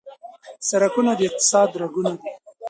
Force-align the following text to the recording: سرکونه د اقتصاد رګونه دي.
سرکونه 0.67 1.11
د 1.19 1.21
اقتصاد 1.27 1.69
رګونه 1.81 2.13
دي. 2.21 2.31